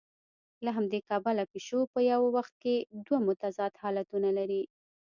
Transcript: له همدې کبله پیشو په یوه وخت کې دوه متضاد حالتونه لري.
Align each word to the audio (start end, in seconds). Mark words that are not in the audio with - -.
له 0.65 0.69
همدې 0.77 0.99
کبله 1.09 1.43
پیشو 1.51 1.79
په 1.93 1.99
یوه 2.11 2.27
وخت 2.35 2.53
کې 2.63 2.75
دوه 3.05 3.19
متضاد 3.27 3.73
حالتونه 3.83 4.29
لري. 4.37 4.63